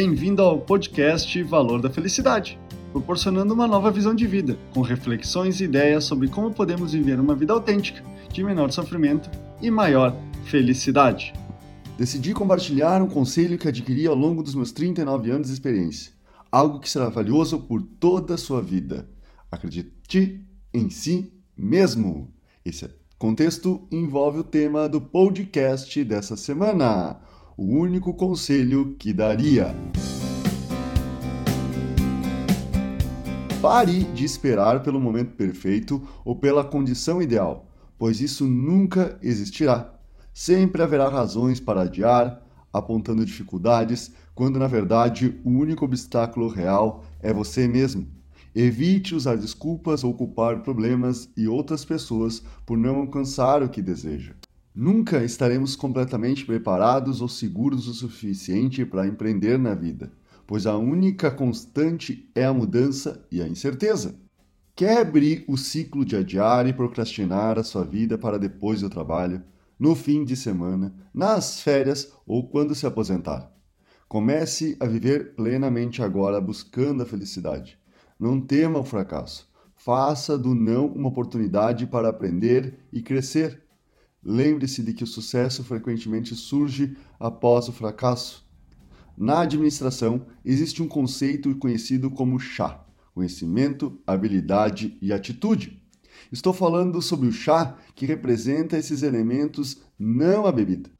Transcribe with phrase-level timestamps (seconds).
[0.00, 2.56] Bem-vindo ao podcast Valor da Felicidade,
[2.92, 7.34] proporcionando uma nova visão de vida, com reflexões e ideias sobre como podemos viver uma
[7.34, 8.00] vida autêntica,
[8.32, 9.28] de menor sofrimento
[9.60, 10.14] e maior
[10.44, 11.32] felicidade.
[11.98, 16.12] Decidi compartilhar um conselho que adquiri ao longo dos meus 39 anos de experiência,
[16.48, 19.10] algo que será valioso por toda a sua vida.
[19.50, 22.32] Acredite em si mesmo.
[22.64, 22.88] Esse
[23.18, 27.18] contexto envolve o tema do podcast dessa semana
[27.58, 29.74] o único conselho que daria.
[33.60, 37.66] Pare de esperar pelo momento perfeito ou pela condição ideal,
[37.98, 39.92] pois isso nunca existirá.
[40.32, 42.40] Sempre haverá razões para adiar,
[42.72, 48.06] apontando dificuldades, quando na verdade o único obstáculo real é você mesmo.
[48.54, 54.34] Evite usar desculpas ou culpar problemas e outras pessoas por não alcançar o que deseja.
[54.80, 60.12] Nunca estaremos completamente preparados ou seguros o suficiente para empreender na vida,
[60.46, 64.14] pois a única constante é a mudança e a incerteza.
[64.76, 69.42] Quebre o ciclo de adiar e procrastinar a sua vida para depois do trabalho,
[69.76, 73.52] no fim de semana, nas férias ou quando se aposentar.
[74.06, 77.76] Comece a viver plenamente agora buscando a felicidade.
[78.16, 79.50] Não tema o fracasso.
[79.74, 83.66] Faça do não uma oportunidade para aprender e crescer.
[84.30, 88.46] Lembre-se de que o sucesso frequentemente surge após o fracasso.
[89.16, 95.82] Na administração, existe um conceito conhecido como chá: conhecimento, habilidade e atitude.
[96.30, 100.90] Estou falando sobre o chá que representa esses elementos, não a bebida.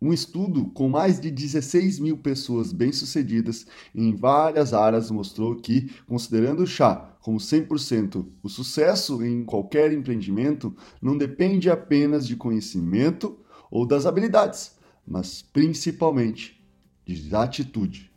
[0.00, 6.64] Um estudo com mais de 16 mil pessoas bem-sucedidas em várias áreas mostrou que, considerando
[6.64, 13.38] o chá como 100%, o sucesso em qualquer empreendimento não depende apenas de conhecimento
[13.70, 16.62] ou das habilidades, mas principalmente
[17.06, 18.12] de atitude.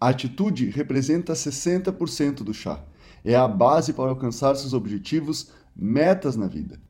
[0.00, 2.84] A atitude representa 60% do chá.
[3.24, 6.80] É a base para alcançar seus objetivos, metas na vida.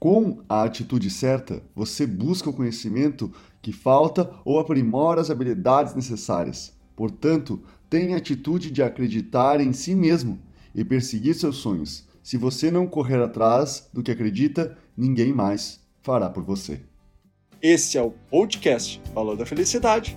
[0.00, 3.30] Com a atitude certa, você busca o conhecimento
[3.60, 6.72] que falta ou aprimora as habilidades necessárias.
[6.96, 10.38] Portanto, tenha a atitude de acreditar em si mesmo
[10.74, 12.08] e perseguir seus sonhos.
[12.22, 16.80] Se você não correr atrás do que acredita, ninguém mais fará por você.
[17.60, 20.16] Esse é o podcast Valor da Felicidade